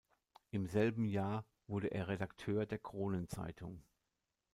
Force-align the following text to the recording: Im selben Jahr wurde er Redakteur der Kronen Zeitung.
Im 0.49 0.65
selben 0.65 1.05
Jahr 1.05 1.45
wurde 1.67 1.89
er 1.91 2.07
Redakteur 2.07 2.65
der 2.65 2.79
Kronen 2.79 3.29
Zeitung. 3.29 3.83